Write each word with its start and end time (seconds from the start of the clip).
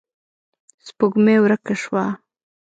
سپوږمۍ 0.85 1.37
ورکه 1.41 1.73
شوه. 1.81 2.05